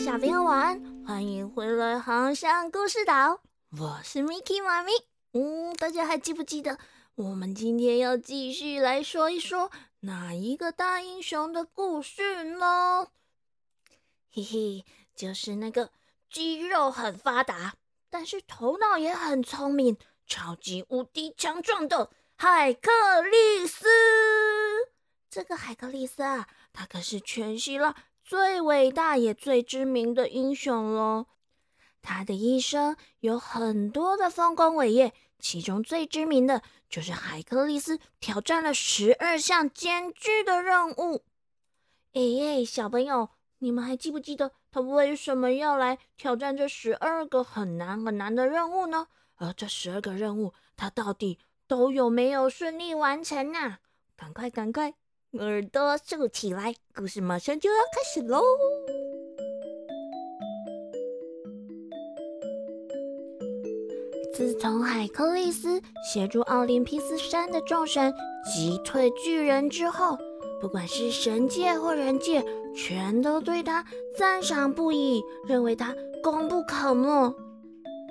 [0.00, 3.42] 小朋友晚安，欢迎回来航向故事岛，
[3.78, 4.92] 我是 Miki 妈咪。
[5.32, 6.78] 嗯，大家还记不记得
[7.16, 9.70] 我们今天要继续来说一说
[10.00, 13.08] 哪一个大英雄的故事呢？
[14.32, 14.84] 嘿嘿，
[15.14, 15.90] 就是那个
[16.30, 17.74] 肌肉很发达，
[18.08, 23.86] 但是头脑也很聪明，超级无敌强壮的海克力斯。
[25.28, 27.94] 这个海克力斯啊，他可是全希腊。
[28.30, 31.26] 最伟大也最知名的英雄喽，
[32.00, 41.24] 他的一生有很多的丰功伟业，其中最知名的就是海克力斯挑战了十二项艰巨的任务。
[42.12, 49.08] 哎哎，小朋友，你们还记不记得他为什么要来挑战这十二个很难很难的任务呢？
[49.38, 53.78] 而这十二个任务，他到底都有没有顺利完成呢？
[54.16, 54.94] 赶快，赶快！
[55.38, 58.42] 耳朵竖起来，故事马上就要开始喽！
[64.34, 68.12] 自从海克力斯协助奥林匹斯山的众神
[68.44, 70.18] 击退巨人之后，
[70.60, 73.84] 不管是神界或人界，全都对他
[74.18, 77.32] 赞赏不已，认为他功不可没。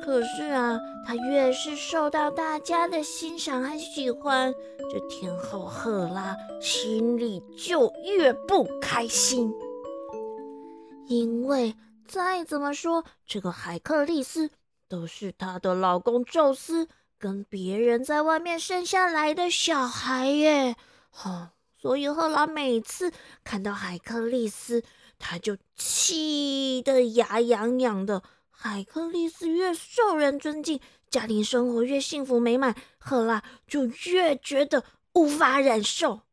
[0.02, 4.54] 可是啊，他越是受到大家的欣赏和喜欢，
[4.92, 9.54] 这天后赫拉心里就越不开心。
[11.08, 11.76] 因为
[12.08, 14.50] 再怎么说，这个海克利斯
[14.88, 20.76] 都是她的老公宙斯跟别人在外面生下来的小孩耶。
[21.12, 23.12] 哈，所以赫拉每次
[23.44, 24.84] 看到海克利斯，
[25.18, 28.22] 她就气得牙痒痒的。
[28.62, 34.84] 海克力斯越受人尊敬，家庭生活越幸福美满，赫拉就越觉得
[35.14, 36.24] 无法忍受。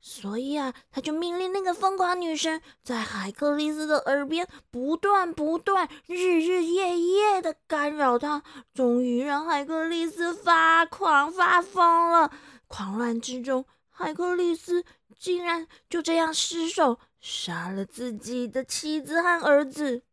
[0.00, 12.30] 所以啊，他就命令那个疯狂女神在海克力斯的耳边不断不断、日日夜夜的干扰他，终于让海克力斯发狂发疯了。
[12.68, 14.84] 狂乱之中，海克力斯
[15.18, 20.04] 竟然就这样失手杀了自己的妻子和儿子。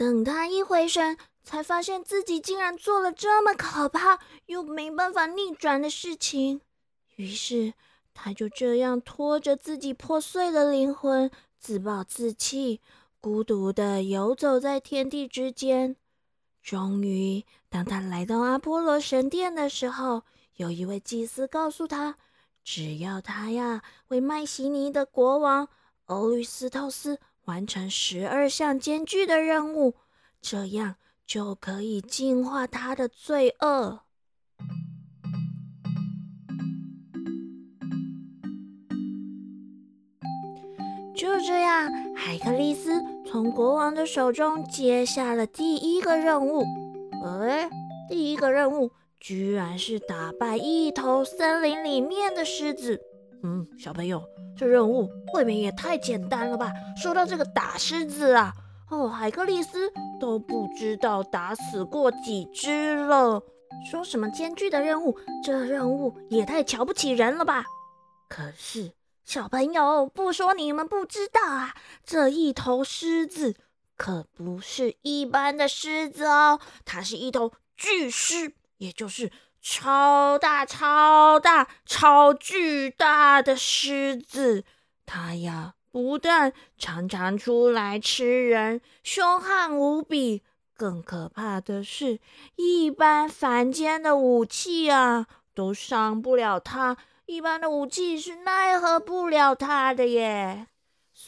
[0.00, 6.62] 等他一回神，才发现自己竟然做了这么可怕又没办法逆转的事情。
[7.16, 7.74] 于是，
[8.14, 12.80] 他就这样拖着自己破碎的灵魂，自暴自弃，
[13.20, 15.96] 孤独的游走在天地之间。
[16.62, 20.22] 终于，当他来到阿波罗神殿的时候，
[20.56, 22.16] 有一位祭司告诉他，
[22.64, 25.68] 只要他呀为麦西尼的国王
[26.06, 27.18] 欧律斯透斯。
[27.50, 29.96] 完成十二项艰巨的任务，
[30.40, 30.94] 这样
[31.26, 34.02] 就可以净化他的罪恶。
[41.12, 46.62] 就这样，海克力斯从国王的手中接下了第一个任务。
[47.24, 47.68] 哎，
[48.08, 53.00] 第一个任务居然是打败一头森林里面的狮子。
[53.42, 54.22] 嗯，小朋友。
[54.60, 56.70] 这任务未免也太简单了吧！
[56.94, 58.52] 说到这个打狮子啊，
[58.90, 59.90] 哦，海克力斯
[60.20, 63.42] 都不知道打死过几只了。
[63.90, 67.64] 说什么艰巨的任务，这任务也太瞧不起人了吧！
[68.28, 68.92] 可是
[69.24, 73.54] 小朋友，不说你们不知道啊，这一头狮子
[73.96, 79.32] 可不是一般的狮子哦，它是一头巨狮，也就是。
[79.60, 84.64] 超大、超大、超巨大的狮子，
[85.04, 90.42] 它呀不但常常出来吃人，凶悍无比。
[90.76, 92.20] 更可怕的是，
[92.56, 100.68] 一般凡间的武器啊都伤不了它，一般的武器是奈何不了它的耶。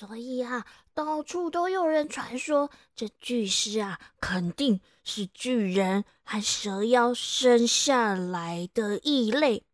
[0.02, 4.80] 所以啊，到处都有人传说，这巨狮啊肯定。
[5.04, 9.64] 是巨人和蛇妖生下来的异类。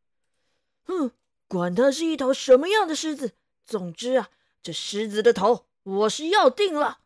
[0.84, 1.12] 哼，
[1.46, 3.32] 管它是一头什么样的狮子，
[3.64, 4.28] 总之啊，
[4.62, 6.98] 这狮子的头我是要定了。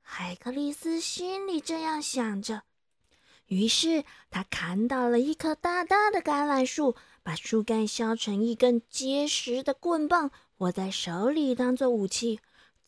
[0.00, 2.62] 海克力斯心里这样想着，
[3.46, 12.40] 于是他砍倒了一棵大大的橄榄树，把树干削成一根结实的棍棒，握在手里当做武器。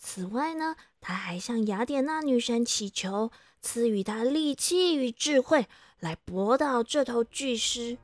[0.05, 3.31] 此外呢，他还向雅典娜女神祈求。
[3.65, 5.69] 赐予他力气与智慧，
[6.01, 7.97] 来搏倒这头巨狮。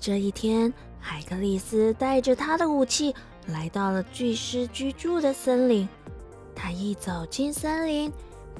[0.00, 3.14] 这一天，海克力斯带着他的武器
[3.46, 5.88] 来到了巨狮居住的森林。
[6.56, 8.12] 他一走进森林，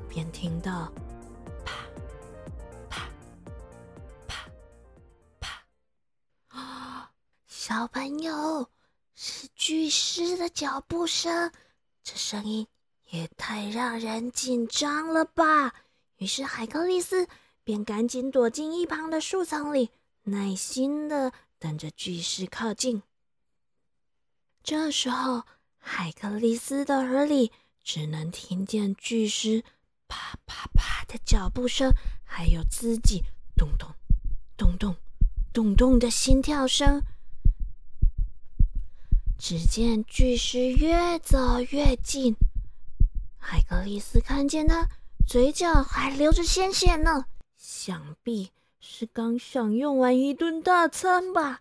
[0.08, 0.92] 便听到
[1.64, 1.74] 啪
[2.88, 3.08] 啪
[4.28, 4.48] 啪
[5.40, 7.10] 啪啊！
[7.48, 8.68] 小朋友，
[9.20, 11.50] 是巨狮的脚步声，
[12.04, 12.64] 这声音
[13.10, 15.74] 也太让人紧张了吧！
[16.18, 17.26] 于是海克力斯
[17.64, 19.90] 便赶紧躲进一旁的树丛里，
[20.22, 23.02] 耐心的等着巨狮靠近。
[24.62, 25.42] 这时候，
[25.78, 27.50] 海克力斯的耳里
[27.82, 29.64] 只能听见巨狮
[30.06, 31.90] 啪啪啪的脚步声，
[32.24, 33.24] 还有自己
[33.56, 33.88] 咚咚
[34.56, 34.94] 咚咚
[35.52, 37.02] 咚咚的心跳声。
[39.38, 41.38] 只见巨狮越走
[41.70, 42.35] 越近，
[43.38, 44.85] 海格力斯看见他
[45.26, 47.25] 嘴角还流着鲜血呢，
[47.56, 48.50] 想必
[48.81, 51.61] 是刚享用完一顿大餐吧。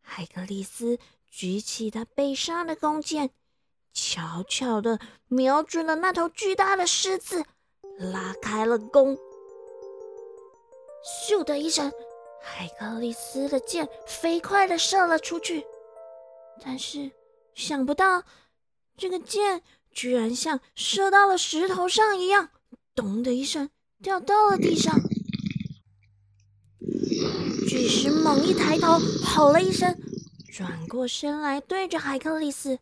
[0.00, 0.98] 海格力斯
[1.28, 3.30] 举起他背上的弓箭，
[3.92, 7.44] 悄悄地瞄准了那头巨大的狮子，
[7.98, 9.18] 拉开了弓。
[11.04, 11.92] 咻的一声，
[12.40, 15.66] 海格力斯的箭飞快地射了出去。
[16.62, 17.10] 但是，
[17.54, 18.24] 想不到
[18.96, 22.50] 这个箭居然像射到了石头上一样，
[22.94, 23.70] 咚的一声
[24.02, 24.94] 掉到了地上。
[27.68, 29.96] 巨石猛一抬头，吼了一声，
[30.52, 32.78] 转过身来对着海克力斯。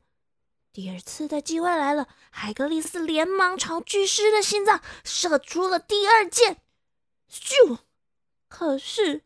[0.72, 6.58] 第二次的机会来了，海克力斯连忙朝巨狮的心脏射出了第二箭。
[7.30, 7.78] 咻！
[8.48, 9.22] 可是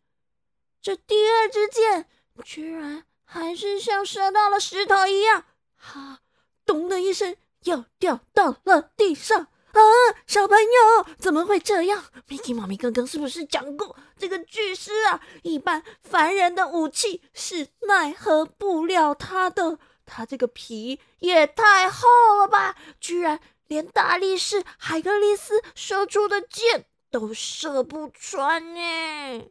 [0.81, 2.09] 这第二支箭
[2.45, 3.05] 居然……
[3.33, 5.45] 还是像射到了石头一样，
[5.77, 6.19] 哈，
[6.67, 9.47] 咚的一声，又掉到了地上。
[9.71, 9.81] 啊，
[10.27, 19.79] 小朋友，怎么会这样？Mickey 妈咪刚刚是不是讲过，这个巨狮啊，一般凡人的武器是奈何不了他的。
[20.05, 22.09] 他这个皮也太厚
[22.41, 23.39] 了吧，居然
[23.69, 29.51] 连大力士海格力斯射出的箭都射不穿呢。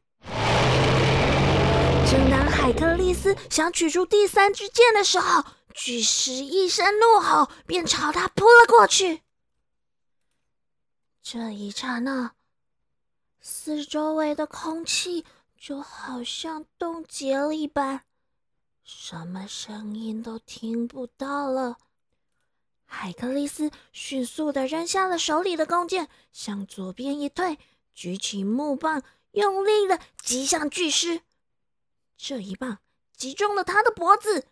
[2.70, 5.44] 海克力斯想取出第三支箭的时候，
[5.74, 9.24] 巨狮一声怒吼，便朝他扑了过去。
[11.24, 12.36] 这一刹那，
[13.42, 15.26] 四周围的空气
[15.58, 18.04] 就好像冻结了一般，
[18.84, 21.78] 什么声音都听不到了。
[22.86, 27.58] 海克力斯迅速的扔下了手里的弓箭，向左边一退，
[27.96, 29.02] 举起木棒，
[29.32, 31.22] 用力的击向巨狮。
[32.22, 32.80] 这一棒
[33.16, 34.46] 击中了他的脖子，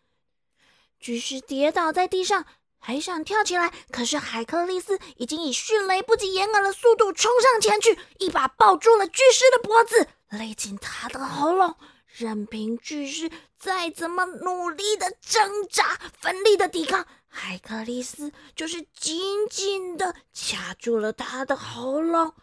[1.01, 2.45] 巨狮跌倒在地上，
[2.79, 11.75] 还想跳起来，可是海克力斯已经以迅雷不及掩耳的速度冲上前去，一把抱住了巨狮的脖子，勒紧他的喉咙，
[12.05, 13.29] 任凭巨狮
[13.59, 22.33] 再怎么努力的挣扎、奋力的抵抗，海克力斯就是紧紧的卡住了他的喉咙，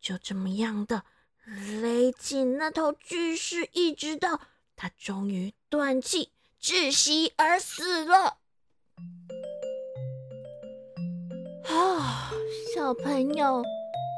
[0.00, 1.04] 就这么样的
[1.44, 4.40] 勒紧那头巨狮，一直到。
[4.82, 8.38] 他终于断气窒息而死了。
[11.68, 12.32] 啊，
[12.74, 13.62] 小朋友，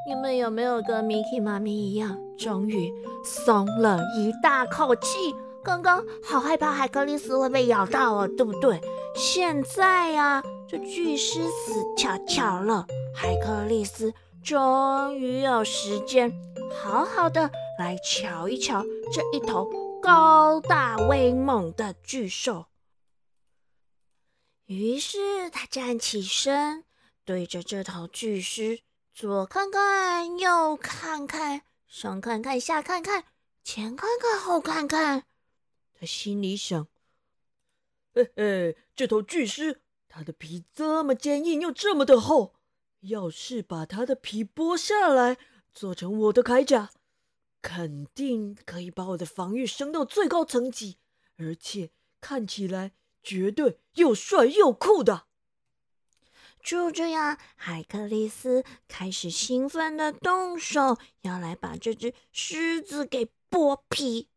[0.07, 2.89] 你们有没有跟 Miki 妈咪一样，终于
[3.25, 5.35] 松了一大口气？
[5.65, 8.79] 刚刚好害怕海克力斯会被咬到哦，对不对？
[9.17, 16.31] 现在呀，这巨狮死翘翘了，海克力斯终于有时间
[16.73, 19.67] 好好的来瞧一瞧这一头。
[20.03, 22.65] 高大威猛的巨兽。
[24.65, 26.83] 于是他站起身，
[27.23, 28.81] 对着这头巨狮
[29.13, 33.23] 左看看，右看看，上看看，下看看，
[33.63, 35.23] 前看看，后看看。
[35.97, 36.85] 他心里想
[38.13, 42.55] ：“嘿嘿，这头巨狮，它的皮这么坚硬又这么的厚，
[42.99, 45.37] 要是把它的皮剥下来，
[45.71, 46.91] 做成我的铠甲。”
[47.63, 50.97] 肯定可以把我的防御升到最高层级，
[51.37, 51.89] 而且
[52.19, 52.91] 看起来
[53.23, 55.23] 绝对又帅又酷的。
[56.61, 64.27] 就这样，海克利斯开始兴奋的动手，要来把这只狮子给剥皮。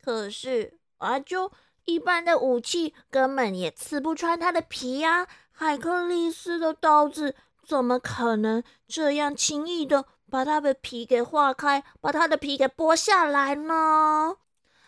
[0.00, 1.50] 可是啊，就
[1.86, 5.26] 一般的武器根本也刺不穿它的皮呀！
[5.50, 7.34] 海克利斯的刀子
[7.66, 10.06] 怎么可能这样轻易的？
[10.32, 14.38] 把它的皮给化开，把它的皮给剥下来呢。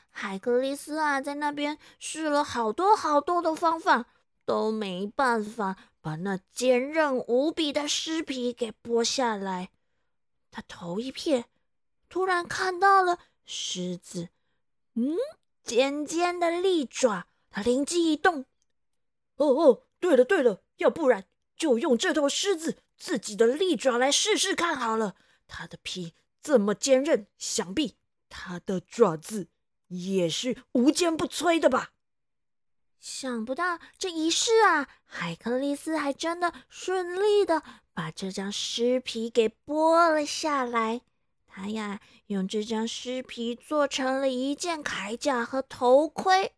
[0.08, 4.06] 海格力斯啊，在那边试了好多好多的方法，
[4.46, 9.68] 都没办法把那坚韧无比的尸皮给剥下来。
[10.50, 11.44] 他头一片，
[12.08, 14.30] 突然看到了狮子，
[14.94, 15.18] 嗯，
[15.62, 17.26] 尖尖的利爪。
[17.50, 18.46] 他灵机一动，
[19.36, 25.16] 哦哦，对了对了，要不然就用这头狮子自己的利爪来试试看好了。
[25.46, 27.96] 它的皮这么坚韧，想必
[28.28, 29.48] 它的爪子
[29.88, 31.92] 也是无坚不摧的吧？
[32.98, 41.02] 想不到这一试啊，海克力斯还真的顺利的把这张尸皮给剥了下来。
[41.46, 46.54] 他呀，用这张尸皮做成了一件铠甲和头盔。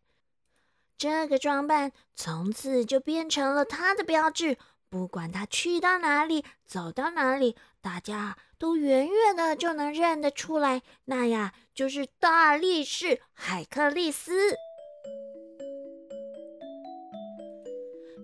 [0.97, 4.57] 这个装扮从此就变成了他的标志。
[4.89, 10.81] 不管他去到哪里，走到哪里，大家都远远的就能认得出来。
[11.05, 14.33] 那呀，就是大力士海克力斯。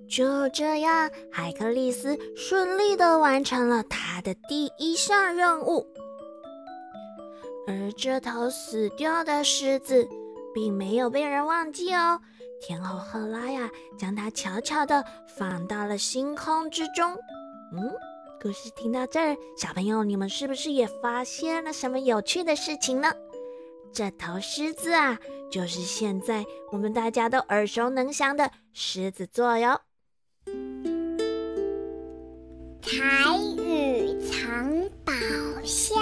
[0.09, 5.87] 就这样，海克力斯顺利的完成了他的第一项任务。
[7.65, 10.07] 而这头死掉的狮子，
[10.53, 12.19] 并没有被人忘记哦。
[12.61, 17.13] 天后赫拉呀，将它悄悄的放到了星空之中。
[17.73, 17.91] 嗯，
[18.43, 23.09] 故事听到这儿，小朋友，你们是不是也发现了什么有趣的事情呢？
[23.93, 25.17] 这头狮子啊，
[25.49, 29.79] 就是现在我们大家都耳熟能详的狮子座哟。
[32.81, 32.91] 彩
[33.63, 35.13] 雨藏宝
[35.63, 35.97] 箱。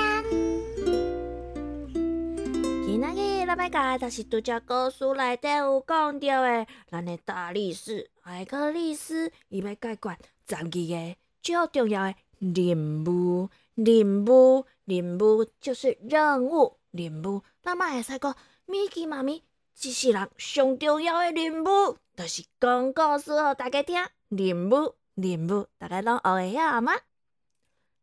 [2.84, 10.18] 今仔日咱要教的是拄则故事内底有讲到的，咱的大力士海克力斯，伊要解决
[10.48, 13.50] 十二个最重要的任务。
[13.76, 17.42] 任务，任务就是任务，任务。
[17.64, 19.44] 咱嘛会使讲，米奇妈咪
[19.82, 24.04] 一世人上重要的任务，就是讲故事互大家听。
[24.28, 24.96] 任务。
[25.16, 26.94] 任务，大家拢学会晓吗？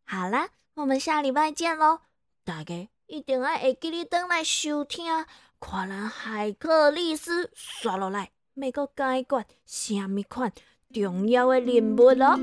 [0.05, 2.01] 好啦，我们下礼拜见喽！
[2.45, 5.07] 大家一定要会记得等来收听，
[5.61, 10.53] 看咱海克力斯刷落来，要阁解决虾米款
[10.93, 12.39] 重要的任务咯。